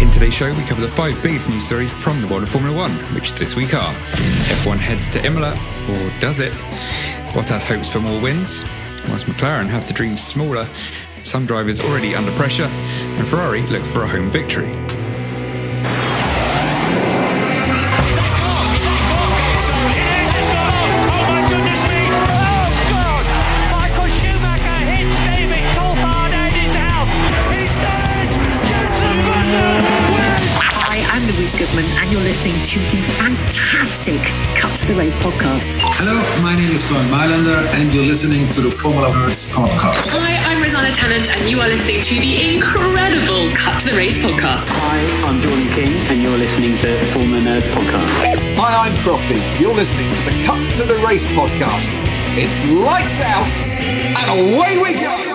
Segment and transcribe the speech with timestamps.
[0.00, 2.76] In today's show, we cover the five biggest news stories from the world of Formula
[2.76, 5.52] One, which this week are F1 heads to Imola,
[5.90, 6.52] or does it?
[7.32, 8.62] Bottas hopes for more wins,
[9.08, 10.68] whilst McLaren have to dream smaller,
[11.24, 14.72] some drivers already under pressure, and Ferrari look for a home victory.
[31.78, 34.20] Louise Goodman, and you're listening to the fantastic
[34.56, 35.78] Cut to the Race podcast.
[35.80, 40.08] Hello, my name is Bernd Mayländer, and you're listening to the Formula Nerds podcast.
[40.10, 44.24] Hi, I'm Rosanna Tennant, and you are listening to the incredible Cut to the Race
[44.24, 44.68] podcast.
[44.70, 44.98] Hi,
[45.28, 48.56] I'm Jordan King, and you're listening to Formula Nerds podcast.
[48.58, 49.38] Hi, I'm Crofty.
[49.60, 51.90] You're listening to the Cut to the Race podcast.
[52.34, 53.52] It's lights out
[54.18, 55.27] and away we go.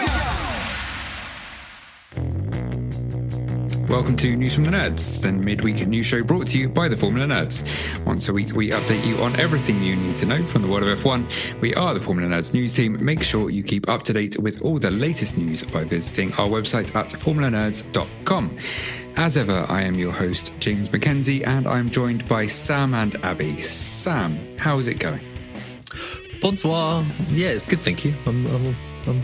[3.94, 6.98] Welcome to News from the Nerds, the midweek news show brought to you by the
[6.98, 7.64] Formula Nerds.
[8.08, 10.82] Once a week, we update you on everything you need to know from the world
[10.82, 11.62] of F1.
[11.62, 12.98] We are the Formula Nerds news team.
[13.06, 16.50] Make sure you keep up to date with all the latest news by visiting our
[16.50, 18.58] website at formulanerds.com.
[19.16, 23.62] As ever, I am your host, James McKenzie, and I'm joined by Sam and Abby.
[23.62, 25.22] Sam, how's it going?
[26.42, 27.06] Bonsoir.
[27.30, 28.16] Yeah, it's good, thank you.
[28.26, 29.22] I'm, I'm, I'm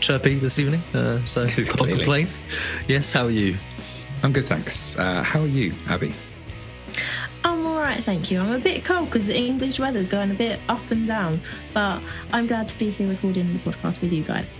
[0.00, 2.28] chirpy this evening, uh, so can't complain.
[2.88, 3.58] Yes, how are you?
[4.24, 4.98] I'm good, thanks.
[4.98, 6.10] Uh, how are you, Abby?
[7.44, 8.40] I'm all right, thank you.
[8.40, 11.42] I'm a bit cold because the English weather's going a bit up and down,
[11.74, 12.00] but
[12.32, 14.58] I'm glad to be here recording the podcast with you guys.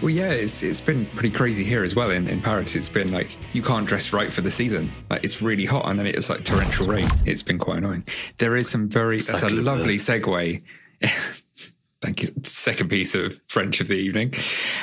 [0.00, 2.76] Well, yeah, it's it's been pretty crazy here as well in, in Paris.
[2.76, 4.92] It's been like you can't dress right for the season.
[5.10, 7.08] Like it's really hot, and then it's like torrential rain.
[7.26, 8.04] It's been quite annoying.
[8.38, 9.62] There is some very that's a Sacre bleu.
[9.62, 10.62] lovely segue.
[12.68, 14.34] Second piece of French of the evening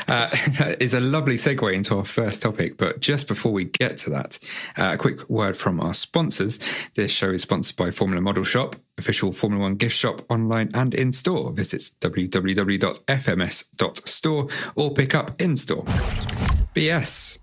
[0.08, 0.28] uh,
[0.80, 2.78] is a lovely segue into our first topic.
[2.78, 4.40] But just before we get to that,
[4.76, 6.58] uh, a quick word from our sponsors.
[6.96, 10.96] This show is sponsored by Formula Model Shop, official Formula One gift shop online and
[10.96, 11.52] in store.
[11.52, 12.88] Visit www.fms.store
[14.76, 15.84] or pick up in store.
[16.74, 17.38] BS.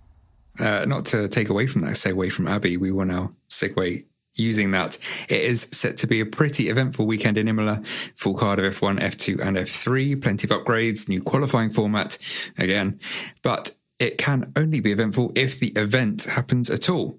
[0.58, 4.04] uh, not to take away from that segue from Abby, we will now segue
[4.34, 4.98] using that.
[5.28, 7.82] It is set to be a pretty eventful weekend in Imola.
[8.15, 10.20] Full card of F1, F2, and F3.
[10.20, 12.19] Plenty of upgrades, new qualifying format
[12.59, 12.98] again.
[13.43, 17.19] But it can only be eventful if the event happens at all.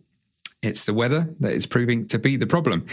[0.63, 2.85] It's the weather that is proving to be the problem,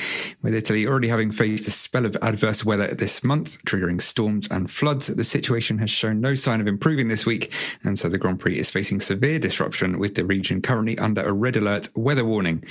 [0.42, 4.68] with Italy already having faced a spell of adverse weather this month, triggering storms and
[4.68, 5.06] floods.
[5.06, 7.52] The situation has shown no sign of improving this week,
[7.84, 11.32] and so the Grand Prix is facing severe disruption, with the region currently under a
[11.32, 12.64] red alert weather warning.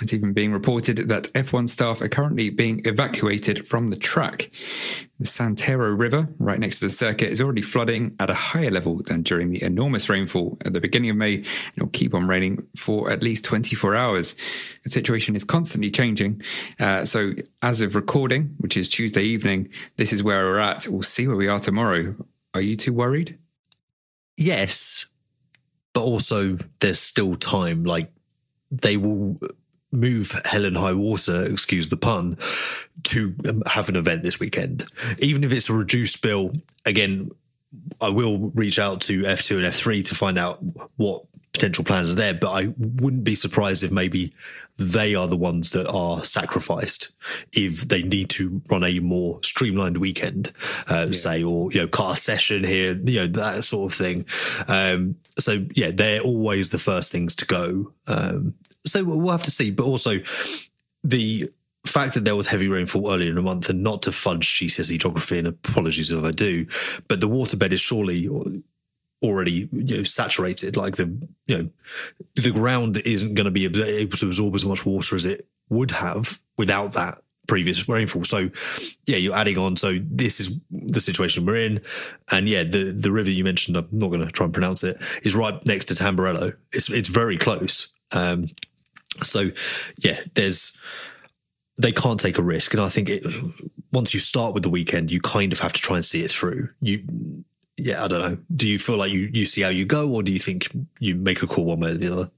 [0.00, 4.50] It's even being reported that F1 staff are currently being evacuated from the track.
[5.20, 9.02] The Santerno River, right next to the circuit, is already flooding at a higher level
[9.04, 12.66] than during the enormous rainfall at the beginning of May, and it'll keep on raining
[12.74, 14.34] for at least 24 hours.
[14.82, 16.42] The situation is constantly changing.
[16.80, 20.88] Uh, so, as of recording, which is Tuesday evening, this is where we're at.
[20.88, 22.16] We'll see where we are tomorrow.
[22.54, 23.38] Are you too worried?
[24.36, 25.06] Yes,
[25.92, 27.84] but also there's still time.
[27.84, 28.10] Like
[28.70, 29.38] they will
[29.92, 32.38] move hell and high water, excuse the pun,
[33.04, 34.86] to um, have an event this weekend.
[35.18, 36.52] Even if it's a reduced bill,
[36.84, 37.30] again,
[38.00, 40.60] I will reach out to F2 and F3 to find out
[40.96, 44.32] what potential plans are there, but I wouldn't be surprised if maybe
[44.78, 47.12] they are the ones that are sacrificed
[47.52, 50.52] if they need to run a more streamlined weekend,
[50.88, 54.24] uh, say, or you know, cut a session here, you know, that sort of thing.
[54.68, 57.92] Um, so yeah, they're always the first things to go.
[58.06, 58.54] Um,
[58.84, 60.20] so we'll have to see, but also
[61.04, 61.50] the
[61.86, 65.00] fact that there was heavy rainfall earlier in the month and not to fudge GCSE
[65.00, 66.66] geography and apologies if I do,
[67.08, 68.28] but the waterbed is surely
[69.22, 71.06] already you know saturated like the
[71.46, 71.70] you know
[72.34, 75.92] the ground isn't going to be able to absorb as much water as it would
[75.92, 78.24] have without that previous rainfall.
[78.24, 78.50] So
[79.06, 79.76] yeah you're adding on.
[79.76, 81.80] So this is the situation we're in.
[82.30, 85.00] And yeah the the river you mentioned i'm not going to try and pronounce it
[85.22, 86.54] is right next to tamburello.
[86.72, 87.92] It's it's very close.
[88.12, 88.48] Um
[89.22, 89.50] so
[89.98, 90.80] yeah there's
[91.80, 92.74] they can't take a risk.
[92.74, 93.24] And i think it,
[93.92, 96.30] once you start with the weekend you kind of have to try and see it
[96.30, 96.68] through.
[96.80, 97.04] You
[97.76, 98.38] yeah, I don't know.
[98.54, 101.14] Do you feel like you, you see how you go, or do you think you
[101.14, 102.30] make a call one way or the other?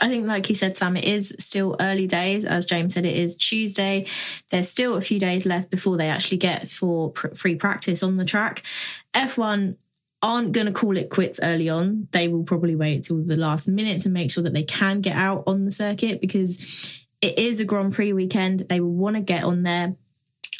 [0.00, 2.44] I think, like you said, Sam, it is still early days.
[2.44, 4.06] As James said, it is Tuesday.
[4.50, 8.16] There's still a few days left before they actually get for pr- free practice on
[8.16, 8.62] the track.
[9.14, 9.76] F1
[10.22, 12.08] aren't going to call it quits early on.
[12.12, 15.16] They will probably wait till the last minute to make sure that they can get
[15.16, 18.60] out on the circuit because it is a Grand Prix weekend.
[18.60, 19.96] They will want to get on there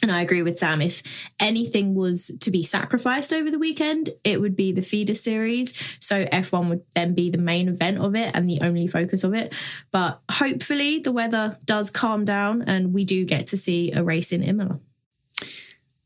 [0.04, 0.82] and I agree with Sam.
[0.82, 1.02] If
[1.40, 5.96] anything was to be sacrificed over the weekend, it would be the feeder series.
[5.98, 9.32] So F1 would then be the main event of it and the only focus of
[9.32, 9.54] it.
[9.90, 14.30] But hopefully the weather does calm down and we do get to see a race
[14.30, 14.78] in Imola.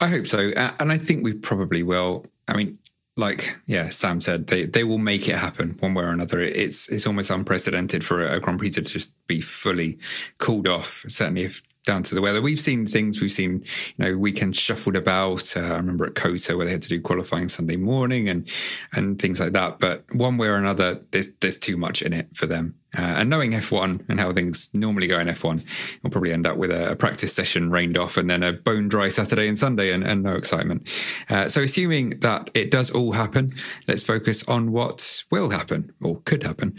[0.01, 0.53] I hope so.
[0.53, 2.25] Uh, and I think we probably will.
[2.47, 2.79] I mean,
[3.17, 6.39] like yeah, Sam said, they they will make it happen one way or another.
[6.39, 9.99] It's it's almost unprecedented for a, Grand Prix to just be fully
[10.39, 11.05] cooled off.
[11.09, 12.43] Certainly, if down to the weather.
[12.43, 13.21] We've seen things.
[13.21, 13.65] We've seen
[13.97, 15.57] you know weekends shuffled about.
[15.57, 18.49] Uh, I remember at COTA where they had to do qualifying Sunday morning and
[18.93, 19.81] and things like that.
[19.81, 22.75] But one way or another, there's there's too much in it for them.
[22.97, 25.63] Uh, and knowing F1 and how things normally go in F1,
[26.03, 28.89] we'll probably end up with a, a, practice session rained off and then a bone
[28.89, 30.89] dry Saturday and Sunday and, and no excitement.
[31.29, 33.55] Uh, so, assuming that it does all happen,
[33.87, 36.77] let's focus on what will happen or could happen.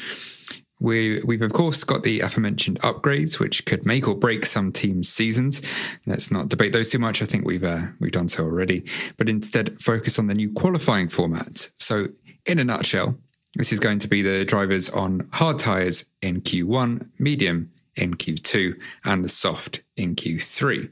[0.79, 5.09] We, we've of course got the aforementioned upgrades, which could make or break some teams'
[5.09, 5.61] seasons.
[6.05, 7.21] Let's not debate those too much.
[7.21, 8.85] I think we've uh, we've done so already,
[9.17, 11.69] but instead focus on the new qualifying format.
[11.75, 12.07] So,
[12.45, 13.17] in a nutshell,
[13.55, 18.79] this is going to be the drivers on hard tyres in Q1, medium in Q2,
[19.03, 20.89] and the soft in Q3.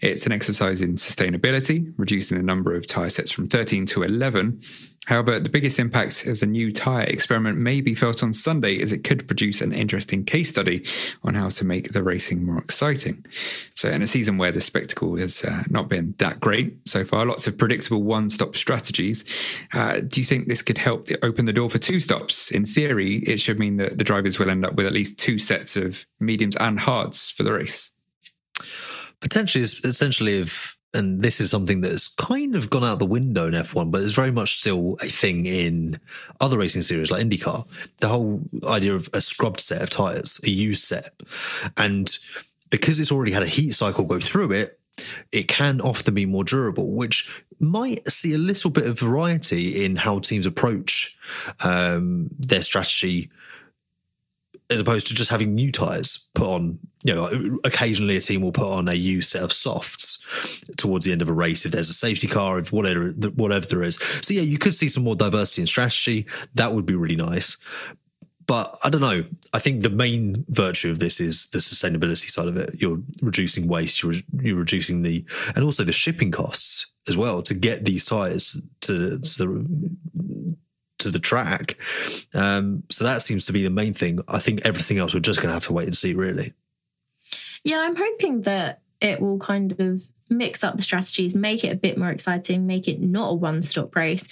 [0.00, 4.60] It's an exercise in sustainability, reducing the number of tyre sets from 13 to 11
[5.06, 8.92] However, the biggest impact of the new tyre experiment may be felt on Sunday as
[8.92, 10.84] it could produce an interesting case study
[11.24, 13.24] on how to make the racing more exciting.
[13.74, 17.24] So, in a season where the spectacle has uh, not been that great so far,
[17.24, 19.24] lots of predictable one stop strategies,
[19.72, 22.50] uh, do you think this could help open the door for two stops?
[22.50, 25.38] In theory, it should mean that the drivers will end up with at least two
[25.38, 27.90] sets of mediums and hards for the race.
[29.20, 33.54] Potentially, essentially, if and this is something that's kind of gone out the window in
[33.54, 36.00] F1, but it's very much still a thing in
[36.40, 37.66] other racing series like IndyCar.
[38.00, 41.12] The whole idea of a scrubbed set of tyres, a used set.
[41.76, 42.16] And
[42.70, 44.80] because it's already had a heat cycle go through it,
[45.30, 49.96] it can often be more durable, which might see a little bit of variety in
[49.96, 51.16] how teams approach
[51.64, 53.30] um, their strategy
[54.70, 56.78] as opposed to just having new tires put on.
[57.04, 60.19] You know, occasionally a team will put on a used set of softs
[60.76, 63.82] towards the end of a race if there's a safety car, if whatever whatever there
[63.82, 63.96] is.
[64.22, 66.26] So yeah, you could see some more diversity in strategy.
[66.54, 67.56] That would be really nice.
[68.46, 69.24] But I don't know.
[69.52, 72.70] I think the main virtue of this is the sustainability side of it.
[72.74, 74.02] You're reducing waste.
[74.02, 75.24] You're you're reducing the
[75.54, 79.96] and also the shipping costs as well to get these tires to, to the
[81.00, 81.76] to the track.
[82.34, 84.20] Um, so that seems to be the main thing.
[84.28, 86.52] I think everything else we're just going to have to wait and see, really.
[87.64, 91.76] Yeah, I'm hoping that it will kind of mix up the strategies, make it a
[91.76, 94.28] bit more exciting, make it not a one stop race.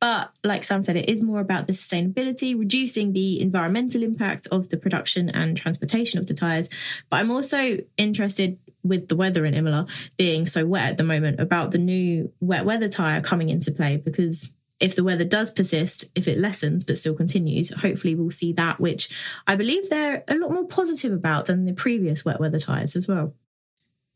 [0.00, 4.68] But like Sam said, it is more about the sustainability, reducing the environmental impact of
[4.68, 6.68] the production and transportation of the tyres.
[7.08, 9.86] But I'm also interested with the weather in Imola
[10.16, 13.96] being so wet at the moment about the new wet weather tyre coming into play
[13.96, 18.52] because if the weather does persist, if it lessens but still continues, hopefully we'll see
[18.54, 19.08] that, which
[19.46, 23.06] I believe they're a lot more positive about than the previous wet weather tyres as
[23.06, 23.34] well.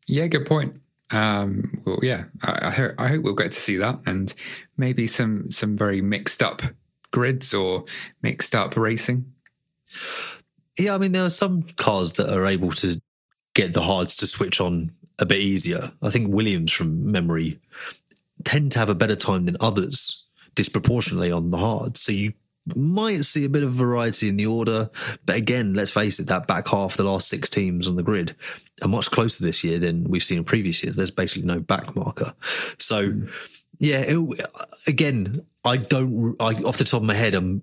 [0.08, 0.80] Yeah, good point.
[1.12, 4.34] Um, well, yeah, I, I, hope, I hope we'll get to see that, and
[4.76, 6.62] maybe some some very mixed up
[7.12, 7.84] grids or
[8.22, 9.32] mixed up racing.
[10.78, 13.00] Yeah, I mean there are some cars that are able to
[13.54, 15.92] get the hards to switch on a bit easier.
[16.02, 17.58] I think Williams, from memory,
[18.44, 21.96] tend to have a better time than others disproportionately on the hard.
[21.96, 22.32] So you
[22.74, 24.90] might see a bit of variety in the order.
[25.24, 28.34] But again, let's face it, that back half, the last six teams on the grid,
[28.82, 30.96] are much closer this year than we've seen in previous years.
[30.96, 32.34] There's basically no back marker.
[32.78, 33.26] So, hmm.
[33.78, 34.40] yeah, it,
[34.88, 37.62] again, I don't, I, off the top of my head, I'm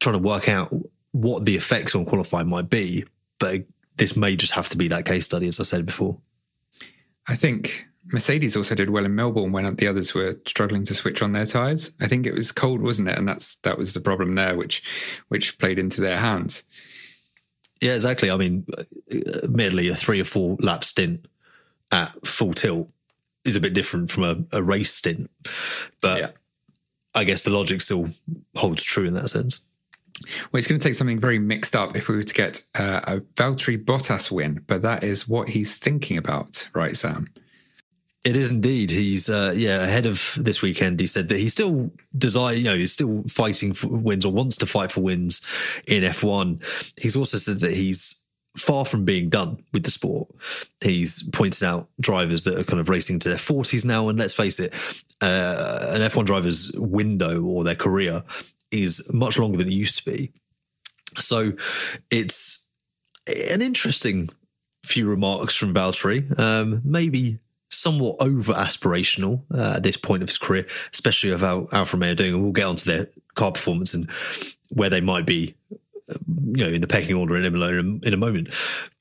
[0.00, 0.74] trying to work out
[1.12, 3.04] what the effects on qualifying might be.
[3.38, 3.64] But
[3.96, 6.18] this may just have to be that case study, as I said before.
[7.28, 11.22] I think Mercedes also did well in Melbourne when the others were struggling to switch
[11.22, 11.92] on their tyres.
[12.00, 13.18] I think it was cold, wasn't it?
[13.18, 14.82] And that's that was the problem there, which
[15.28, 16.64] which played into their hands.
[17.80, 18.30] Yeah, exactly.
[18.30, 18.66] I mean,
[19.42, 21.26] admittedly, a three or four lap stint
[21.92, 22.90] at full tilt
[23.44, 25.30] is a bit different from a, a race stint,
[26.00, 26.30] but yeah.
[27.14, 28.10] I guess the logic still
[28.56, 29.60] holds true in that sense.
[30.50, 33.00] Well, it's going to take something very mixed up if we were to get uh,
[33.04, 37.28] a Valtteri Bottas win, but that is what he's thinking about, right, Sam?
[38.24, 38.92] It is indeed.
[38.92, 41.00] He's uh, yeah ahead of this weekend.
[41.00, 44.56] He said that he still desire, you know, he's still fighting for wins or wants
[44.58, 45.44] to fight for wins
[45.88, 46.64] in F1.
[47.00, 48.26] He's also said that he's
[48.56, 50.28] far from being done with the sport.
[50.80, 54.34] He's pointed out drivers that are kind of racing to their forties now, and let's
[54.34, 54.72] face it,
[55.20, 58.22] uh, an F1 driver's window or their career
[58.70, 60.32] is much longer than it used to be.
[61.18, 61.52] So
[62.10, 62.70] it's
[63.26, 64.30] an interesting
[64.84, 66.38] few remarks from Valtteri.
[66.38, 67.38] Um, maybe
[67.82, 72.14] somewhat over aspirational uh, at this point of his career, especially of how Alfa Romeo
[72.14, 72.34] doing.
[72.34, 74.10] And we'll get onto their car performance and
[74.70, 78.16] where they might be, uh, you know, in the pecking order in Imola in a
[78.16, 78.48] moment.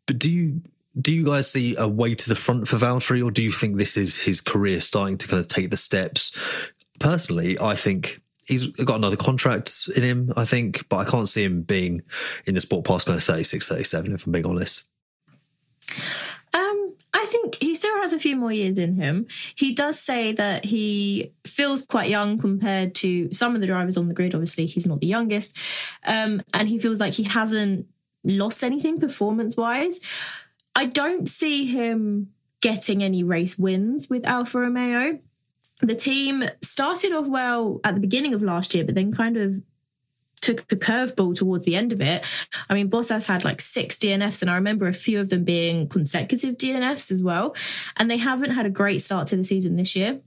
[0.08, 0.62] But do you
[1.00, 3.78] do you guys see a way to the front for Valtteri, or do you think
[3.78, 6.38] this is his career starting to kind of take the steps?
[7.00, 11.46] Personally, I think he's got another contract in him, I think, but I can't see
[11.46, 12.02] him being
[12.46, 14.91] in the sport past kind of 36, 37, if I'm being honest.
[17.14, 19.28] I think he still has a few more years in him.
[19.56, 24.08] He does say that he feels quite young compared to some of the drivers on
[24.08, 24.34] the grid.
[24.34, 25.58] Obviously, he's not the youngest.
[26.06, 27.88] Um, and he feels like he hasn't
[28.24, 30.00] lost anything performance wise.
[30.76, 35.20] I don't see him getting any race wins with Alfa Romeo.
[35.82, 39.62] The team started off well at the beginning of last year, but then kind of
[40.42, 42.26] took a curveball towards the end of it.
[42.70, 45.88] I mean, Bottas had like six DNFs, and I remember a few of them being
[45.88, 47.56] consecutive DNFs as well.
[47.98, 50.20] And they haven't had a great start to the season this year.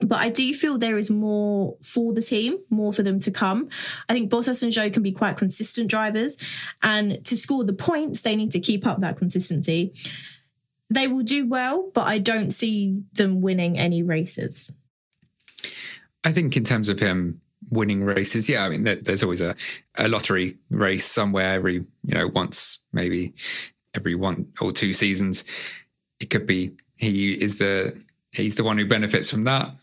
[0.00, 3.68] But I do feel there is more for the team, more for them to come.
[4.08, 6.36] I think Bottas and Zhou can be quite consistent drivers.
[6.82, 9.94] And to score the points, they need to keep up that consistency.
[10.90, 14.72] They will do well, but I don't see them winning any races.
[16.24, 17.40] I think in terms of him
[17.70, 19.54] winning races, yeah, I mean, there, there's always a,
[19.96, 23.34] a lottery race somewhere every, you know, once, maybe
[23.94, 25.44] every one or two seasons.
[26.20, 28.00] It could be he is the
[28.30, 29.74] he's the one who benefits from that.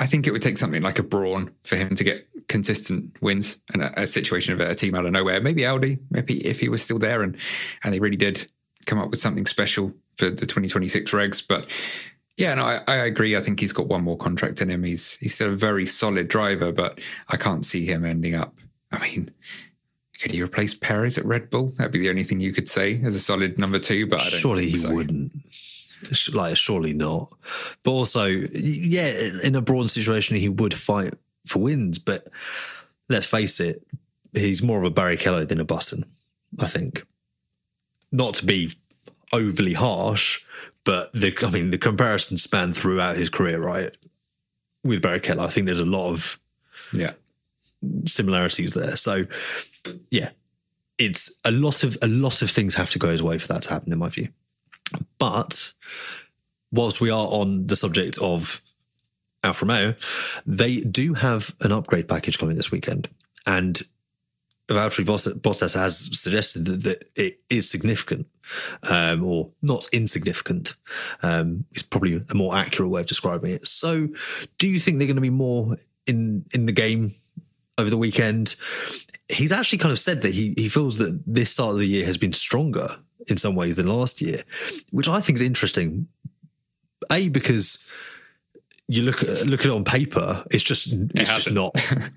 [0.00, 3.58] I think it would take something like a Brawn for him to get consistent wins
[3.72, 5.40] and a, a situation of a team out of nowhere.
[5.40, 7.36] Maybe Audi, maybe if he was still there and
[7.82, 8.46] and they really did
[8.86, 11.46] come up with something special for the 2026 regs.
[11.46, 11.70] But
[12.36, 13.36] yeah, no, I, I, agree.
[13.36, 14.82] I think he's got one more contract in him.
[14.82, 18.54] He's he's still a very solid driver, but I can't see him ending up.
[18.90, 19.30] I mean,
[20.20, 21.72] could he replace Perez at Red Bull?
[21.76, 24.06] That'd be the only thing you could say as a solid number two.
[24.06, 24.92] But I don't surely he so.
[24.92, 25.32] wouldn't.
[26.32, 27.32] Like, surely not.
[27.82, 29.12] But also, yeah,
[29.42, 31.14] in a Brawn situation, he would fight
[31.46, 31.98] for wins.
[31.98, 32.28] But
[33.08, 33.86] let's face it,
[34.34, 36.04] he's more of a Barrichello than a Button.
[36.60, 37.06] I think.
[38.12, 38.72] Not to be
[39.32, 40.44] overly harsh,
[40.84, 43.96] but the I mean the comparison span throughout his career, right?
[44.82, 46.38] With Barrichello, I think there's a lot of
[46.92, 47.12] yeah
[48.06, 48.96] similarities there.
[48.96, 49.24] So
[50.10, 50.30] yeah,
[50.98, 53.62] it's a lot of a lot of things have to go his way for that
[53.62, 54.28] to happen, in my view.
[55.18, 55.72] But
[56.70, 58.62] whilst we are on the subject of
[59.42, 59.94] Alfa Romeo,
[60.46, 63.08] they do have an upgrade package coming this weekend,
[63.46, 63.82] and
[64.68, 68.26] Valtteri Bottas has suggested that, that it is significant,
[68.88, 70.76] um, or not insignificant.
[71.22, 73.66] Um, is probably a more accurate way of describing it.
[73.66, 74.08] So,
[74.58, 77.14] do you think they're going to be more in in the game
[77.76, 78.56] over the weekend?
[79.28, 82.06] He's actually kind of said that he he feels that this start of the year
[82.06, 84.42] has been stronger in some ways than last year,
[84.90, 86.08] which I think is interesting.
[87.12, 87.86] A because
[88.88, 91.74] you look at look at it on paper, it's just it's it just not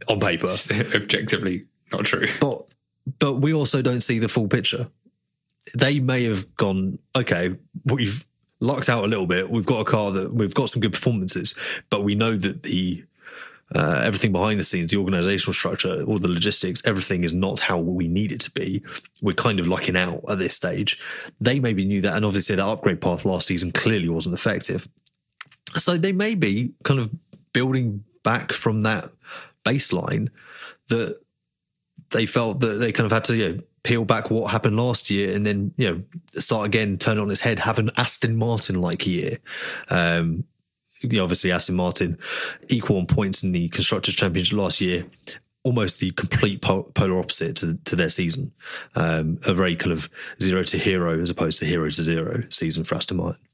[0.09, 0.47] on paper.
[0.95, 2.27] objectively not true.
[2.39, 2.63] But
[3.19, 4.89] but we also don't see the full picture.
[5.77, 8.25] They may have gone, okay, we've
[8.59, 9.49] lucked out a little bit.
[9.49, 11.55] We've got a car that we've got some good performances,
[11.89, 13.03] but we know that the
[13.75, 17.77] uh, everything behind the scenes, the organizational structure, all the logistics, everything is not how
[17.77, 18.81] we need it to be.
[19.21, 20.99] We're kind of lucking out at this stage.
[21.41, 24.87] They maybe knew that, and obviously that upgrade path last season clearly wasn't effective.
[25.75, 27.11] So they may be kind of
[27.51, 29.09] building back from that
[29.65, 30.29] baseline
[30.87, 31.19] that
[32.11, 35.09] they felt that they kind of had to you know, peel back what happened last
[35.09, 38.37] year and then you know start again, turn it on its head, have an Aston
[38.37, 39.37] Martin like year.
[39.89, 40.45] Um,
[41.03, 42.17] obviously Aston Martin
[42.69, 45.05] equal on points in the constructors championship last year.
[45.63, 48.53] Almost the complete polar opposite to, to their season.
[48.95, 50.09] Um, a very kind of
[50.41, 53.46] zero to hero as opposed to hero to zero season for Aston Martin.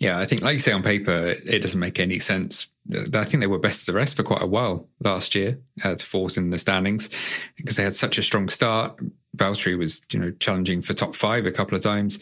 [0.00, 2.68] Yeah, I think, like you say, on paper, it doesn't make any sense.
[2.90, 5.94] I think they were best of the rest for quite a while last year, uh,
[5.96, 7.10] fourth in the standings,
[7.56, 8.98] because they had such a strong start.
[9.36, 12.18] Valtteri was, you know, challenging for top five a couple of times.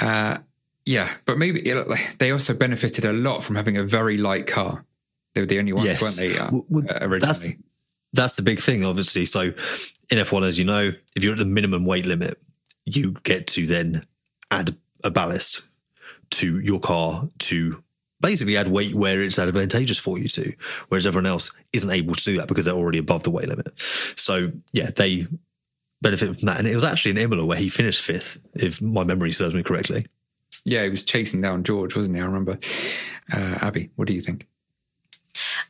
[0.00, 0.38] Uh,
[0.84, 4.84] yeah, but maybe it, they also benefited a lot from having a very light car.
[5.34, 6.02] They were the only ones, yes.
[6.02, 6.36] weren't they?
[6.36, 7.20] Uh, well, originally.
[7.20, 7.54] That's,
[8.12, 9.24] that's the big thing, obviously.
[9.24, 9.52] So
[10.10, 12.42] in F1, as you know, if you're at the minimum weight limit,
[12.84, 14.04] you get to then
[14.50, 15.68] add a ballast
[16.30, 17.82] to your car to
[18.20, 20.52] basically add weight where it's advantageous for you to,
[20.88, 23.78] whereas everyone else isn't able to do that because they're already above the weight limit.
[24.16, 25.26] So yeah, they
[26.02, 26.58] benefit from that.
[26.58, 29.62] And it was actually in Imola where he finished fifth, if my memory serves me
[29.62, 30.06] correctly.
[30.64, 32.22] Yeah, he was chasing down George, wasn't he?
[32.22, 32.58] I remember.
[33.32, 34.46] Uh, Abby, what do you think?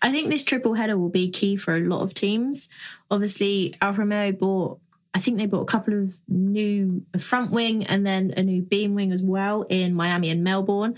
[0.01, 2.69] I think this triple header will be key for a lot of teams.
[3.11, 4.81] Obviously, Alfa Romeo bought,
[5.15, 8.95] I think they bought a couple of new front wing and then a new beam
[8.95, 10.95] wing as well in Miami and Melbourne.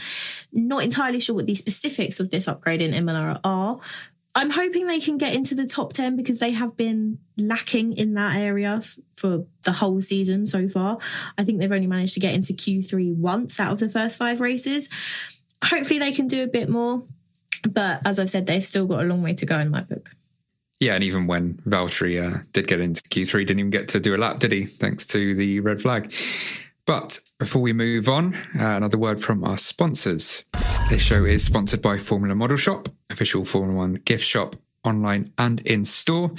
[0.53, 3.79] Not entirely sure what the specifics of this upgrade in Imola are.
[4.35, 8.15] I'm hoping they can get into the top 10 because they have been lacking in
[8.15, 10.99] that area f- for the whole season so far.
[11.37, 14.41] I think they've only managed to get into Q3 once out of the first five
[14.41, 14.89] races.
[15.65, 17.03] Hopefully, they can do a bit more.
[17.69, 20.11] But as I've said, they've still got a long way to go in my book.
[20.81, 24.17] Yeah, and even when Valtteri uh, did get into Q3, didn't even get to do
[24.17, 24.65] a lap, did he?
[24.65, 26.13] Thanks to the red flag.
[26.87, 30.45] But before we move on, uh, another word from our sponsors.
[30.89, 35.61] This show is sponsored by Formula Model Shop, official Formula One gift shop, online and
[35.61, 36.33] in store.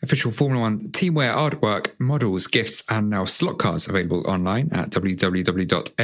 [0.00, 5.96] Official Formula One teamwear artwork, models, gifts, and now slot cars available online at www.fms.store,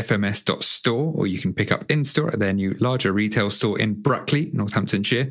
[1.14, 4.50] or you can pick up in store at their new larger retail store in Brackley,
[4.52, 5.30] Northamptonshire,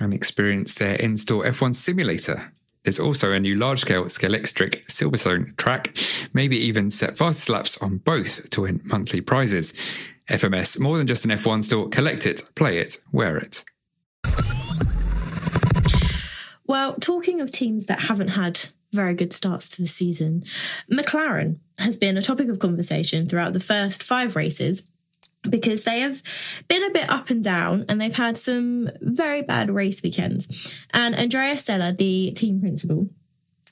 [0.00, 2.52] and experience their in store F1 simulator.
[2.82, 5.96] There's also a new large scale Scalextric Silverstone track,
[6.34, 9.72] maybe even set fastest laps on both to win monthly prizes.
[10.28, 13.64] FMS, more than just an F1 store, collect it, play it, wear it.
[16.66, 18.60] Well, talking of teams that haven't had
[18.92, 20.44] very good starts to the season,
[20.90, 24.90] McLaren has been a topic of conversation throughout the first five races
[25.48, 26.22] because they have
[26.68, 30.80] been a bit up and down and they've had some very bad race weekends.
[30.92, 33.08] And Andrea Stella, the team principal,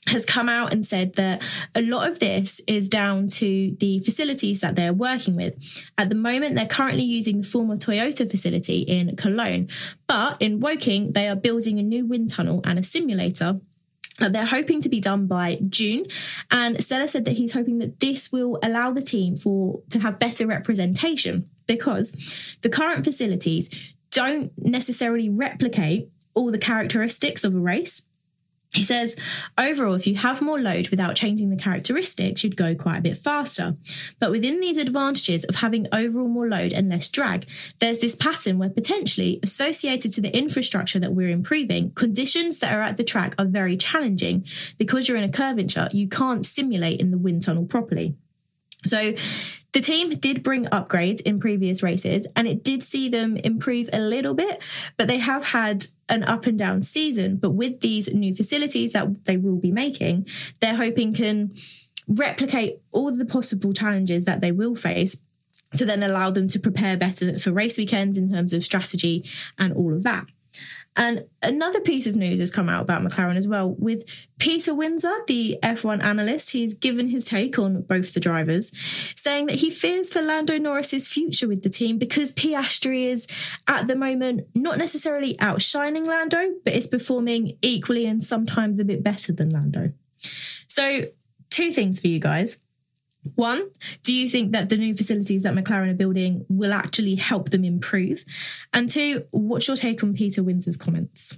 [0.07, 1.43] has come out and said that
[1.75, 5.55] a lot of this is down to the facilities that they're working with.
[5.97, 9.69] At the moment, they're currently using the former Toyota facility in Cologne,
[10.07, 13.61] but in Woking, they are building a new wind tunnel and a simulator
[14.19, 16.05] that they're hoping to be done by June.
[16.51, 20.19] And Stella said that he's hoping that this will allow the team for to have
[20.19, 28.07] better representation because the current facilities don't necessarily replicate all the characteristics of a race.
[28.73, 29.15] He says,
[29.55, 33.17] overall, if you have more load without changing the characteristics, you'd go quite a bit
[33.17, 33.75] faster.
[34.19, 37.47] But within these advantages of having overall more load and less drag,
[37.79, 42.81] there's this pattern where potentially associated to the infrastructure that we're improving, conditions that are
[42.81, 44.45] at the track are very challenging
[44.79, 48.15] because you're in a curvature, you can't simulate in the wind tunnel properly.
[48.85, 49.13] So
[49.73, 53.99] the team did bring upgrades in previous races and it did see them improve a
[53.99, 54.61] little bit,
[54.97, 57.37] but they have had an up and down season.
[57.37, 60.27] But with these new facilities that they will be making,
[60.59, 61.53] they're hoping can
[62.07, 65.21] replicate all the possible challenges that they will face
[65.75, 69.25] to then allow them to prepare better for race weekends in terms of strategy
[69.57, 70.25] and all of that.
[70.95, 74.03] And another piece of news has come out about McLaren as well with
[74.37, 76.51] Peter Windsor, the F1 analyst.
[76.51, 78.71] He's given his take on both the drivers,
[79.15, 83.27] saying that he fears for Lando Norris's future with the team because Piastri is
[83.67, 89.03] at the moment not necessarily outshining Lando, but is performing equally and sometimes a bit
[89.03, 89.93] better than Lando.
[90.67, 91.05] So,
[91.49, 92.61] two things for you guys.
[93.35, 93.69] One,
[94.03, 97.63] do you think that the new facilities that McLaren are building will actually help them
[97.63, 98.23] improve?
[98.73, 101.37] And two, what's your take on Peter Windsor's comments?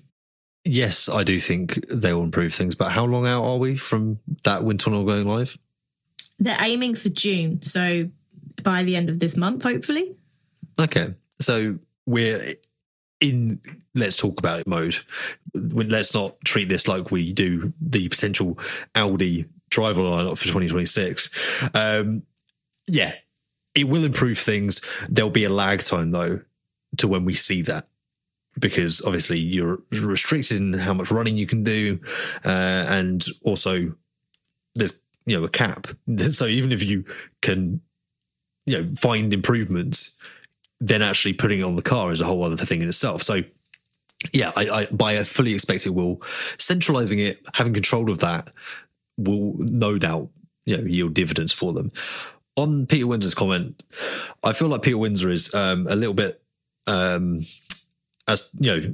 [0.63, 2.73] Yes, I do think they will improve things.
[2.73, 5.57] But how long out are we from that wind tunnel going live?
[6.39, 8.09] They're aiming for June, so
[8.63, 10.15] by the end of this month, hopefully.
[10.79, 12.55] Okay, so we're
[13.21, 13.59] in
[13.93, 14.97] let's talk about it mode.
[15.53, 18.59] Let's not treat this like we do the potential
[18.93, 21.69] Audi driver lineup for 2026.
[21.73, 22.23] Um,
[22.87, 23.13] yeah,
[23.73, 24.85] it will improve things.
[25.09, 26.41] There'll be a lag time though
[26.97, 27.87] to when we see that
[28.57, 31.99] because obviously you're restricted in how much running you can do,
[32.45, 33.93] uh, and also
[34.75, 35.87] there's you know a cap.
[36.17, 37.05] So even if you
[37.41, 37.81] can,
[38.65, 40.17] you know, find improvements,
[40.79, 43.23] then actually putting it on the car is a whole other thing in itself.
[43.23, 43.41] So
[44.33, 46.21] yeah, I, I, by I fully expect it will
[46.57, 48.49] centralizing it, having control of that
[49.17, 50.29] will no doubt
[50.65, 51.91] you know yield dividends for them.
[52.57, 53.83] On Peter Windsor's comment,
[54.43, 56.41] I feel like Peter Windsor is um, a little bit
[56.87, 57.45] um,
[58.27, 58.93] as you know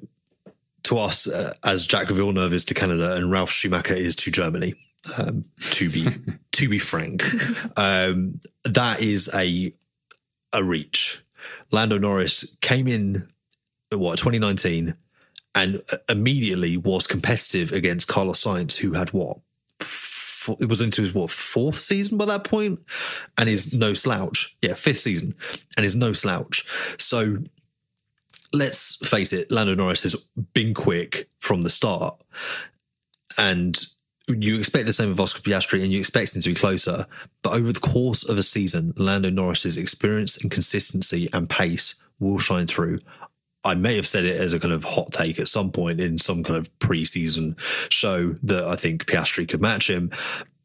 [0.83, 4.75] to us uh, as Jacques Villeneuve is to Canada and Ralf Schumacher is to Germany.
[5.17, 6.05] Um, to be
[6.51, 7.23] to be frank,
[7.77, 9.73] um, that is a
[10.53, 11.23] a reach.
[11.71, 13.27] Lando Norris came in
[13.91, 14.95] what 2019
[15.53, 19.39] and immediately was competitive against Carlos Sainz, who had what
[20.59, 22.79] it was into his what fourth season by that point,
[23.37, 24.55] and is no slouch.
[24.61, 25.35] Yeah, fifth season,
[25.77, 26.65] and is no slouch.
[26.97, 27.37] So
[28.53, 30.15] let's face it, Lando Norris has
[30.53, 32.21] been quick from the start,
[33.37, 33.79] and
[34.27, 37.05] you expect the same of Oscar Piastri, and you expect him to be closer.
[37.41, 42.39] But over the course of a season, Lando Norris's experience and consistency and pace will
[42.39, 42.99] shine through.
[43.63, 46.17] I may have said it as a kind of hot take at some point in
[46.17, 47.55] some kind of pre-season
[47.89, 50.11] show that I think Piastri could match him.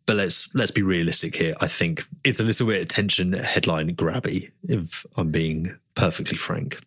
[0.06, 1.54] But let's let's be realistic here.
[1.60, 6.80] I think it's a little bit attention headline grabby, if I'm being perfectly frank.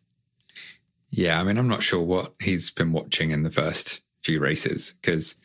[1.10, 4.94] Yeah, I mean, I'm not sure what he's been watching in the first few races
[5.02, 5.36] because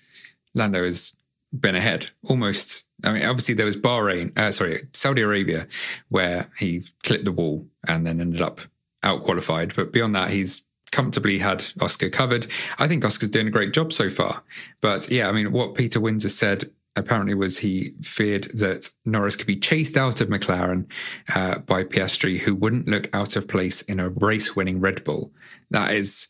[0.55, 1.17] Lando has
[1.53, 2.85] been ahead almost.
[3.03, 5.67] I mean, obviously there was Bahrain, uh, sorry, Saudi Arabia,
[6.09, 8.61] where he clipped the wall and then ended up
[9.05, 9.75] out qualified.
[9.75, 12.47] But beyond that, he's comfortably had Oscar covered.
[12.79, 14.43] I think Oscar's doing a great job so far.
[14.81, 19.47] But yeah, I mean, what Peter Windsor said apparently was he feared that Norris could
[19.47, 20.87] be chased out of McLaren
[21.35, 25.33] uh, by Piastri, who wouldn't look out of place in a race-winning Red Bull.
[25.71, 26.29] That is,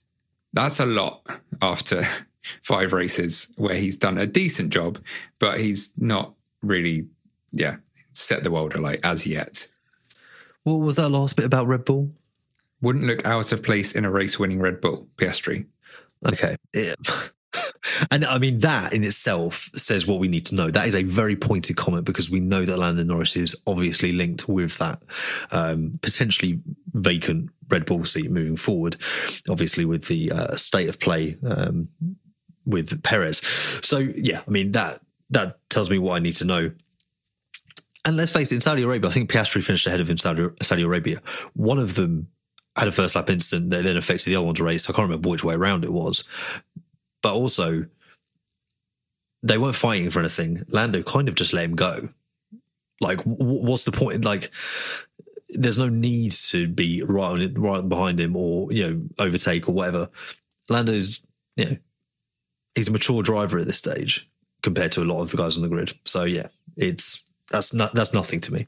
[0.53, 1.29] that's a lot
[1.61, 2.03] after
[2.63, 4.99] five races where he's done a decent job,
[5.39, 7.09] but he's not really,
[7.53, 7.77] yeah,
[8.15, 9.69] set the world alight as yet.
[10.63, 12.11] What was that last bit about Red Bull?
[12.85, 15.67] Wouldn't look out of place in a race-winning Red Bull, Piastri.
[16.27, 16.57] Okay.
[16.75, 16.95] Yeah.
[18.11, 20.69] And I mean, that in itself says what we need to know.
[20.69, 24.49] That is a very pointed comment because we know that Lando Norris is obviously linked
[24.49, 25.01] with that
[25.53, 28.97] um, potentially vacant Red Bull seat moving forward,
[29.49, 31.89] obviously, with the uh, state of play um,
[32.67, 33.39] with Perez.
[33.83, 36.73] So, yeah, I mean, that that tells me what I need to know.
[38.05, 40.83] And let's face it, in Saudi Arabia, I think Piastri finished ahead of him Saudi
[40.83, 41.23] Arabia.
[41.55, 42.29] One of them
[42.77, 44.89] had a first lap incident that then affected the other one's race.
[44.89, 46.25] I can't remember which way around it was
[47.25, 47.87] but also
[49.43, 50.63] they weren't fighting for anything.
[50.69, 52.11] Lando kind of just let him go.
[53.01, 54.25] Like, what's the point?
[54.27, 54.51] Like,
[55.49, 59.73] there's no need to be right on right behind him or you know overtake or
[59.73, 60.11] whatever.
[60.69, 61.77] Lando's you know
[62.75, 64.31] he's a mature driver at this stage
[64.63, 65.95] compared to a lot of the guys on the grid.
[66.05, 68.67] So yeah, it's that's not that's nothing to me.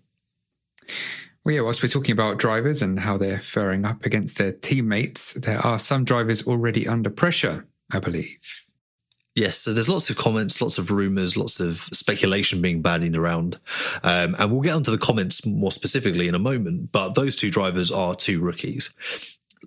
[1.47, 5.35] Well, yeah, whilst we're talking about drivers and how they're faring up against their teammates,
[5.35, 8.65] there are some drivers already under pressure I believe.
[9.37, 13.61] Yes, so there's lots of comments, lots of rumours, lots of speculation being bandied around.
[14.03, 16.91] Um, and we'll get onto the comments more specifically in a moment.
[16.91, 18.93] But those two drivers are two rookies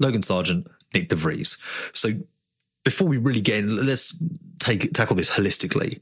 [0.02, 1.64] Logan Sargeant, Nyck De Vries.
[1.94, 2.10] So
[2.84, 4.22] before we really get in, let's
[4.60, 6.02] take tackle this holistically.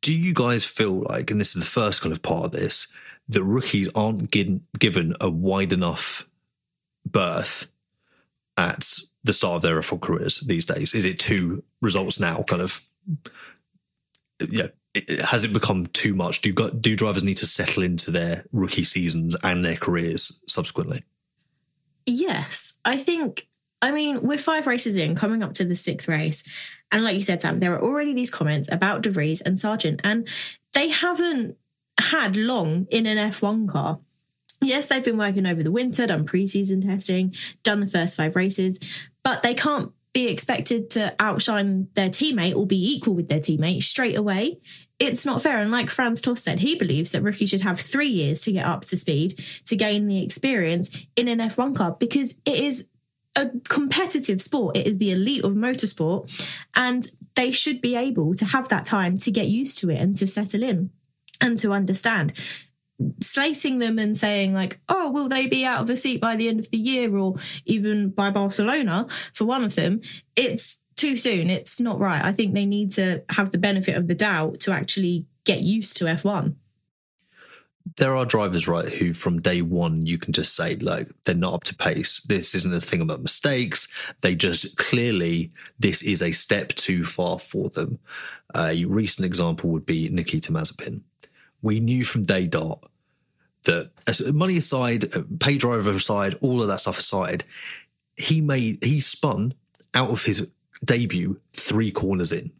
[0.00, 2.90] Do you guys feel like, and this is the first kind of part of this,
[3.28, 6.28] that rookies aren't given, given a wide enough
[7.04, 7.70] berth
[8.56, 8.86] at
[9.24, 10.94] the start of their F1 careers these days?
[10.94, 12.42] Is it two results now?
[12.42, 12.80] Kind of,
[14.40, 14.68] yeah.
[15.26, 16.40] Has it become too much?
[16.40, 21.04] Do do drivers need to settle into their rookie seasons and their careers subsequently?
[22.06, 23.46] Yes, I think.
[23.80, 26.42] I mean, we're five races in, coming up to the sixth race,
[26.90, 30.00] and like you said, Sam, there are already these comments about De Vries and Sargeant,
[30.02, 30.26] and
[30.72, 31.56] they haven't
[31.98, 34.00] had long in an F1 car.
[34.60, 38.78] Yes, they've been working over the winter, done preseason testing, done the first five races,
[39.22, 43.82] but they can't be expected to outshine their teammate or be equal with their teammate
[43.82, 44.58] straight away.
[44.98, 45.58] It's not fair.
[45.58, 48.66] And like Franz Tost said, he believes that rookies should have three years to get
[48.66, 52.88] up to speed to gain the experience in an F1 car because it is
[53.36, 54.76] a competitive sport.
[54.76, 57.06] It is the elite of motorsport, and
[57.36, 60.26] they should be able to have that time to get used to it and to
[60.26, 60.90] settle in
[61.40, 62.32] and to understand.
[63.20, 66.48] Slating them and saying like oh will they be out of a seat by the
[66.48, 69.06] end of the year or even by barcelona?
[69.32, 70.00] For one of them
[70.34, 71.48] it's too soon.
[71.48, 72.24] It's not right.
[72.24, 75.96] I think they need to have the benefit of the doubt to actually get used
[75.98, 76.56] to f1
[77.96, 81.54] there are drivers right who from day one you can just say like they're not
[81.54, 82.20] up to pace.
[82.20, 83.92] This isn't a thing about mistakes.
[84.20, 87.98] They just clearly this is a step too far for them.
[88.56, 91.02] A recent example would be nikita mazepin
[91.62, 92.84] we knew from day dot
[93.64, 93.90] that
[94.32, 97.44] money aside, uh, pay driver aside, all of that stuff aside,
[98.16, 99.54] he made he spun
[99.94, 100.48] out of his
[100.84, 102.50] debut three corners in,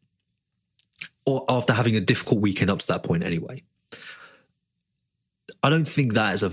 [1.24, 3.62] or after having a difficult weekend up to that point anyway.
[5.62, 6.50] I don't think that is a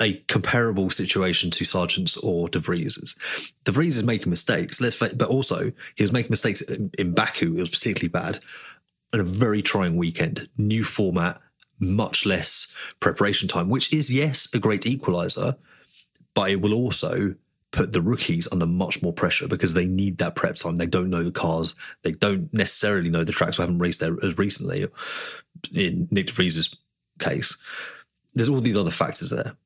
[0.00, 3.16] a comparable situation to Sargeant's or De Vries's.
[3.64, 4.80] De Vries is making mistakes.
[4.80, 7.56] Let's, but also he was making mistakes in, in Baku.
[7.56, 8.38] It was particularly bad,
[9.12, 10.48] and a very trying weekend.
[10.56, 11.40] New format,
[11.78, 15.56] much less preparation time, which is, yes, a great equalizer,
[16.34, 17.34] but it will also
[17.70, 20.76] put the rookies under much more pressure because they need that prep time.
[20.76, 21.74] They don't know the cars.
[22.02, 23.58] They don't necessarily know the tracks.
[23.58, 24.86] I haven't raced there as recently
[25.74, 26.74] in Nyck De DeVries's
[27.18, 27.58] case.
[28.34, 29.56] There's all these other factors there.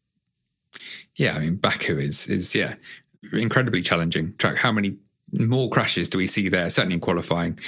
[1.17, 2.75] Yeah, I mean Baku is is yeah
[3.33, 4.57] incredibly challenging track.
[4.57, 4.97] How many
[5.33, 6.69] more crashes do we see there?
[6.71, 7.59] Certainly in qualifying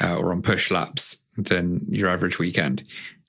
[0.00, 2.82] uh, or on push laps than your average weekend.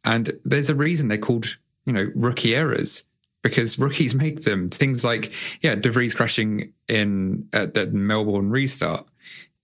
[0.04, 3.04] And there's a reason they're called you know rookie errors
[3.42, 4.70] because rookies make them.
[4.70, 5.32] Things like
[5.62, 9.08] yeah, De Vries crashing in at the Melbourne restart.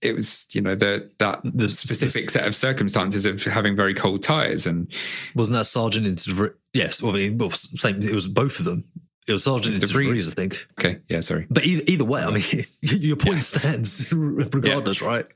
[0.02, 4.22] It was you know the that the specific set of circumstances of having very cold
[4.22, 4.92] tires and
[5.34, 8.02] wasn't that Sargeant into yes, well, I mean, well, same.
[8.02, 8.84] It was both of them.
[9.26, 10.66] It was Sargeant into Vries, I think.
[10.78, 11.46] Okay, yeah, sorry.
[11.50, 12.44] But either, either way, I mean,
[12.80, 13.40] your point yeah.
[13.40, 15.08] stands regardless, yeah.
[15.08, 15.26] right?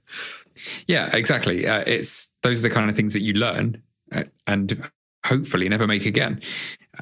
[0.87, 1.67] Yeah, exactly.
[1.67, 3.83] Uh, it's those are the kind of things that you learn
[4.47, 4.91] and
[5.27, 6.41] hopefully never make again.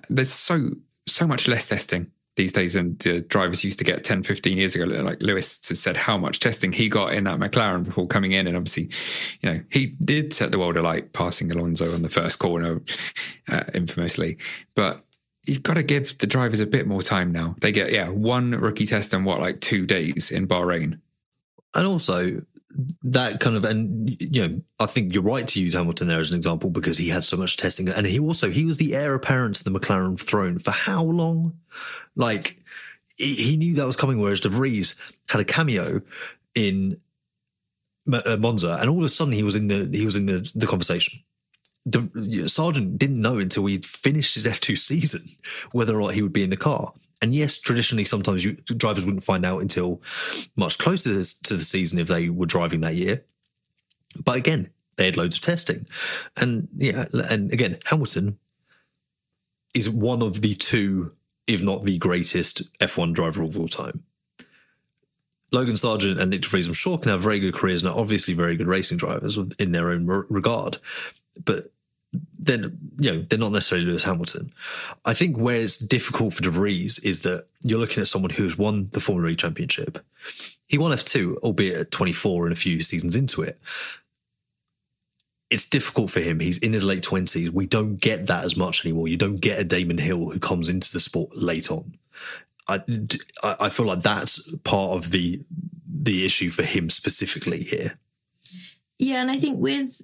[0.09, 0.71] There's so
[1.07, 4.75] so much less testing these days than the drivers used to get 10, 15 years
[4.75, 4.85] ago.
[4.85, 8.47] Like Lewis has said how much testing he got in that McLaren before coming in.
[8.47, 8.90] And obviously,
[9.40, 12.81] you know, he did set the world alight passing Alonso on the first corner,
[13.51, 14.38] uh, infamously.
[14.75, 15.05] But
[15.44, 17.57] you've got to give the drivers a bit more time now.
[17.61, 21.01] They get, yeah, one rookie test in what, like two days in Bahrain.
[21.75, 22.42] And also,
[23.02, 26.31] that kind of and you know I think you're right to use Hamilton there as
[26.31, 27.88] an example because he had so much testing.
[27.88, 30.59] And he also he was the heir apparent to the McLaren throne.
[30.59, 31.59] For how long?
[32.14, 32.62] Like
[33.16, 36.02] he, knew that was coming whereas De Vries had a cameo
[36.54, 37.00] in
[38.12, 40.50] uh, Monza and all of a sudden he was in the he was in the,
[40.54, 41.20] the conversation.
[41.87, 42.00] The
[42.48, 45.22] Sargeant didn't know until he'd finished his F2 season
[45.72, 46.92] whether or not he would be in the car.
[47.20, 50.00] And yes, traditionally, sometimes you, drivers wouldn't find out until
[50.57, 53.24] much closer to the season if they were driving that year.
[54.24, 55.87] But again, they had loads of testing.
[56.37, 58.38] And yeah, and again, Hamilton
[59.74, 61.14] is one of the two,
[61.46, 64.04] if not the greatest F1 driver of all time.
[65.50, 67.98] Logan Sargeant and Nyck De Vries, I'm sure, can have very good careers and are
[67.98, 70.78] obviously very good racing drivers in their own regard.
[71.42, 71.72] But
[72.12, 74.53] then you know they're not necessarily Lewis Hamilton.
[75.05, 78.57] I think where it's difficult for De Vries is that you're looking at someone who's
[78.57, 79.99] won the Formula E Championship.
[80.66, 83.59] He won F2, albeit at 24 and a few seasons into it.
[85.51, 86.40] It's difficult for him.
[86.40, 87.49] He's in his late 20s.
[87.49, 89.09] We don't get that as much anymore.
[89.09, 91.94] You don't get a Damon Hill who comes into the sport late on.
[92.68, 92.83] I,
[93.42, 95.40] I feel like that's part of the
[95.90, 97.99] the issue for him specifically here.
[98.99, 100.03] Yeah, and I think with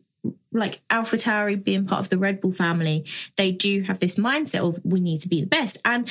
[0.55, 3.05] like AlphaTauri being part of the Red Bull family,
[3.37, 5.79] they do have this mindset of we need to be the best.
[5.85, 6.11] And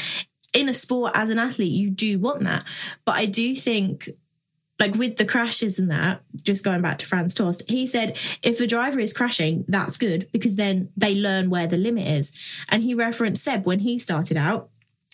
[0.54, 2.66] in a sport as an athlete, you do want that.
[3.06, 4.10] But I do think
[4.80, 8.60] like with the crashes and that, just going back to Franz Tost, he said if
[8.60, 12.38] a driver is crashing, that's good because then they learn where the limit is.
[12.70, 14.70] And he referenced Seb when he started out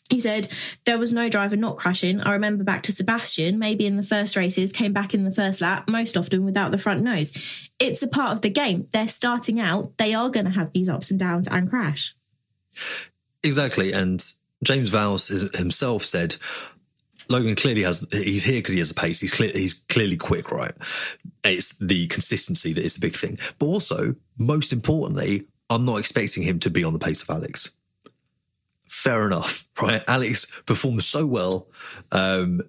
[0.09, 0.47] he said
[0.85, 2.19] there was no driver not crashing.
[2.21, 5.61] I remember back to Sebastian, maybe in the first races, came back in the first
[5.61, 7.69] lap, most often without the front nose.
[7.79, 8.87] It's a part of the game.
[8.91, 12.15] They're starting out, they are going to have these ups and downs and crash.
[13.43, 13.91] Exactly.
[13.91, 14.23] And
[14.63, 16.35] James Vowles himself said,
[17.29, 19.19] Logan clearly has, he's here because he has a pace.
[19.19, 20.73] He's, clear, he's clearly quick, right?
[21.43, 23.37] It's the consistency that is the big thing.
[23.59, 27.75] But also, most importantly, I'm not expecting him to be on the pace of Alex
[28.89, 30.03] fair enough, right?
[30.07, 31.67] Alex performed so well
[32.11, 32.61] um,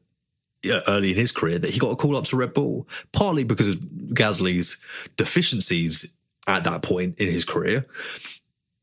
[0.87, 3.69] early in his career that he got a call up to Red Bull, partly because
[3.69, 4.85] of Gasly's
[5.17, 7.87] deficiencies at that point in his career,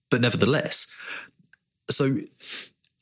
[0.10, 0.94] but nevertheless.
[1.90, 2.18] So,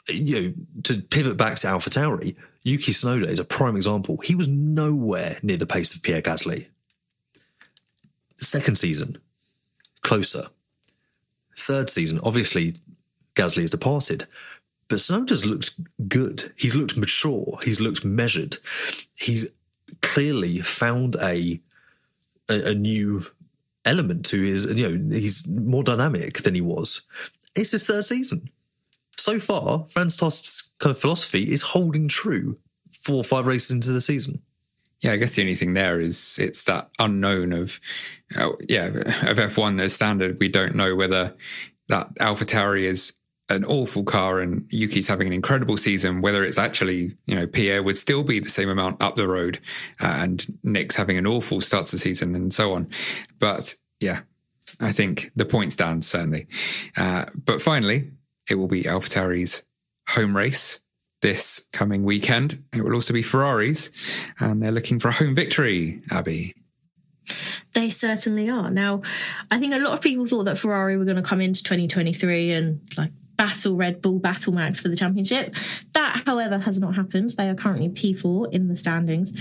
[0.10, 4.17] you know, to pivot back to AlphaTauri, Yuki Tsunoda is a prime example.
[4.24, 6.67] He was nowhere near the pace of Pierre Gasly.
[8.38, 9.17] Second season,
[10.02, 10.48] closer.
[11.58, 12.76] Third season, obviously
[13.36, 14.28] Gasly has departed.
[14.88, 16.54] But Tsunoda's looked good.
[16.56, 17.58] He's looked mature.
[17.63, 18.58] He's looked measured.
[19.17, 19.56] He's
[20.02, 21.60] clearly found a,
[22.50, 23.26] a, a new
[23.84, 24.65] element to his.
[24.74, 27.08] You know, he's more dynamic than he was.
[27.56, 28.50] It's his third season.
[29.17, 32.58] So far, Franz Tost's kind of philosophy is holding true
[32.91, 34.41] four or five races into the season.
[35.02, 37.80] Yeah, I guess the only thing there is it's that unknown of,
[38.38, 40.39] oh, yeah, of F1 as standard.
[40.39, 41.34] We don't know whether
[41.89, 43.13] that AlphaTauri is
[43.50, 47.84] an awful car and Yuki's having an incredible season, whether it's actually, you know, Pierre
[47.84, 49.60] would still be the same amount up the road
[50.02, 52.90] uh, and Nyck's having an awful start to the season and so on.
[53.40, 54.22] But yeah,
[54.80, 56.48] I think the point stands certainly.
[56.98, 58.12] Uh, but finally,
[58.50, 59.64] it will be AlphaTauri's
[60.10, 60.82] home race
[61.22, 62.64] this coming weekend.
[62.74, 63.92] It will also be Ferrari's
[64.40, 66.56] and they're looking for a home victory, Abby.
[67.74, 68.72] They certainly are.
[68.72, 69.02] Now,
[69.52, 72.52] I think a lot of people thought that Ferrari were going to come into 2023
[72.52, 75.56] and like battle Red Bull, battle Max for the championship.
[75.93, 77.32] That, however, has not happened.
[77.32, 79.34] They are currently P4 in the standings.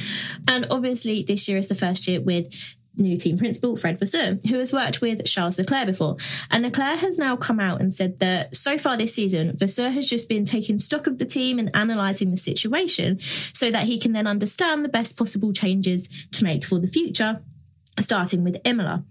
[0.48, 4.59] And obviously, this year is the first year with new team principal, Fred Vasseur, who
[4.59, 6.16] has worked with Charles Leclerc before.
[6.50, 10.09] And Leclerc has now come out and said that so far this season, Vasseur has
[10.09, 13.18] just been taking stock of the team and analysing the situation
[13.52, 17.40] so that he can then understand the best possible changes to make for the future
[18.00, 19.04] starting with Imola.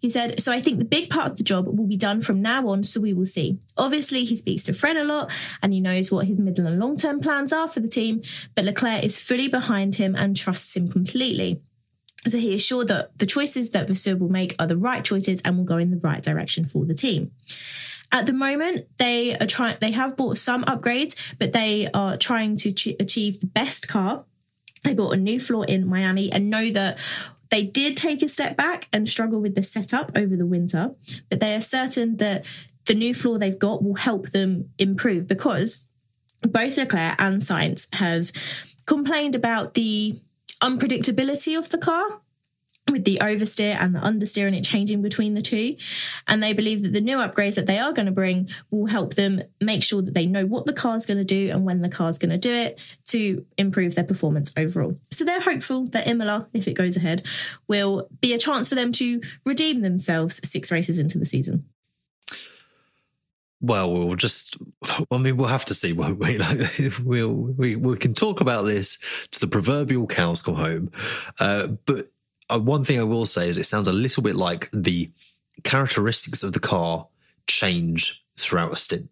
[0.00, 2.40] He said, So I think the big part of the job will be done from
[2.40, 3.58] now on, so we will see.
[3.76, 6.96] Obviously, he speaks to Fred a lot and he knows what his middle and long
[6.96, 8.22] term plans are for the team,
[8.54, 11.60] but Leclerc is fully behind him and trusts him completely.
[12.26, 15.40] So he is sure that the choices that Vasseur will make are the right choices
[15.44, 17.30] and will go in the right direction for the team.
[18.10, 19.76] At the moment, they are trying.
[19.80, 24.24] They have bought some upgrades, but they are trying to ch- achieve the best car.
[24.82, 26.98] They bought a new floor in Miami and know that
[27.50, 30.94] they did take a step back and struggle with the setup over the winter,
[31.30, 32.46] but they are certain that
[32.86, 35.86] the new floor they've got will help them improve because
[36.42, 38.32] both Leclerc and Sainz have
[38.86, 40.20] complained about the
[40.62, 42.20] unpredictability of the car
[42.90, 45.76] with the oversteer and the understeer and it changing between the two.
[46.26, 49.14] And they believe that the new upgrades that they are going to bring will help
[49.14, 51.88] them make sure that they know what the car's going to do and when the
[51.88, 54.98] car's going to do it to improve their performance overall.
[55.10, 57.26] So they're hopeful that Imola, if it goes ahead,
[57.66, 61.64] will be a chance for them to redeem themselves six races into the season.
[63.60, 64.56] Well, we'll just.
[65.10, 66.38] I mean, we'll have to see, won't we?
[66.48, 68.98] Like, we'll we we can talk about this
[69.32, 70.92] to the proverbial cows come home.
[71.40, 72.10] Uh, but
[72.50, 75.10] uh, one thing I will say is, it sounds a little bit like the
[75.64, 77.08] characteristics of the car
[77.46, 79.10] change throughout a stint.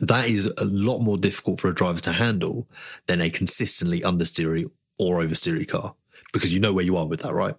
[0.00, 2.68] That is a lot more difficult for a driver to handle
[3.06, 5.94] than a consistently understeery or oversteery car
[6.32, 7.56] because you know where you are with that, right?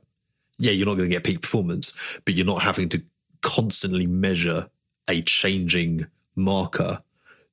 [0.57, 3.03] Yeah, you're not going to get peak performance, but you're not having to
[3.41, 4.69] constantly measure
[5.09, 7.01] a changing marker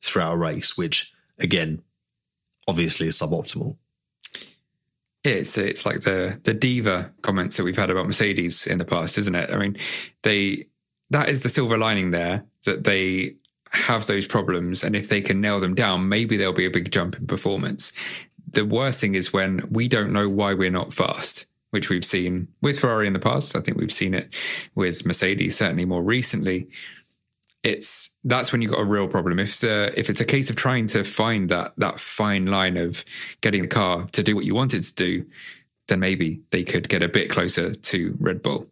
[0.02, 1.82] throughout a race, which again,
[2.68, 3.76] obviously is suboptimal.
[5.26, 9.18] It's it's like the the diva comments that we've had about Mercedes in the past,
[9.18, 9.50] isn't it?
[9.50, 9.76] I mean,
[10.22, 10.66] they
[11.10, 13.36] that is the silver lining there that they
[13.72, 16.90] have those problems, and if they can nail them down, maybe there'll be a big
[16.90, 17.92] jump in performance.
[18.48, 22.48] The worst thing is when we don't know why we're not fast, which we've seen
[22.62, 23.56] with Ferrari in the past.
[23.56, 24.32] I think we've seen it
[24.74, 26.68] with Mercedes certainly more recently
[27.66, 29.40] it's that's when you've got a real problem.
[29.40, 33.04] If the if it's a case of trying to find that that fine line of
[33.40, 35.26] getting the car to do what you want it to do,
[35.88, 38.68] then maybe they could get a bit closer to Red Bull.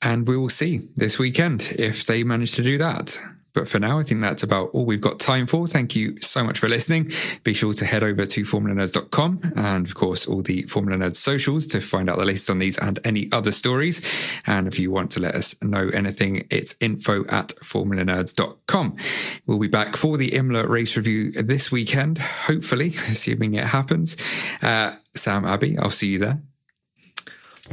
[0.00, 3.18] And we will see this weekend if they manage to do that.
[3.58, 5.66] But for now, I think that's about all we've got time for.
[5.66, 7.10] Thank you so much for listening.
[7.42, 11.66] Be sure to head over to formulanerds.com and, of course, all the Formula Nerds socials
[11.68, 14.00] to find out the latest on these and any other stories.
[14.46, 18.96] And if you want to let us know anything, it's info at formulanerds.com.
[19.44, 24.16] We'll be back for the Imola race review this weekend, hopefully, assuming it happens.
[24.62, 26.42] Uh, Sam Abby, I'll see you there.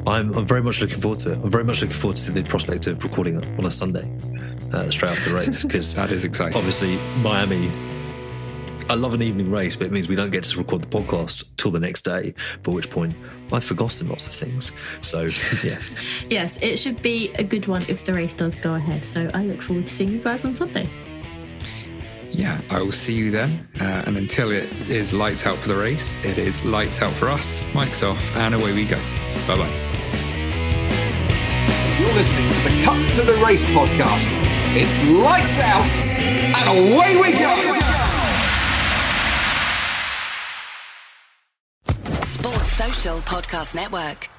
[0.07, 1.39] I'm, I'm very much looking forward to it.
[1.43, 4.09] I'm very much looking forward to the prospect of recording on a Sunday,
[4.73, 6.57] uh, straight after the race, because that is exciting.
[6.57, 7.71] Obviously, Miami.
[8.87, 11.55] I love an evening race, but it means we don't get to record the podcast
[11.55, 12.35] till the next day.
[12.61, 13.15] By which point,
[13.51, 14.71] I've forgotten lots of things.
[15.01, 15.21] So,
[15.63, 15.79] yeah.
[16.29, 19.03] yes, it should be a good one if the race does go ahead.
[19.03, 20.87] So I look forward to seeing you guys on Sunday
[22.31, 23.67] yeah, I will see you then.
[23.79, 27.29] Uh, and until it is lights out for the race, it is lights out for
[27.29, 28.97] us, mics off, and away we go.
[29.47, 29.75] Bye bye.
[31.99, 34.29] You're listening to the Cut to the Race podcast.
[34.75, 37.79] It's lights out and away we go.
[42.21, 44.29] Sports Social Podcast Network.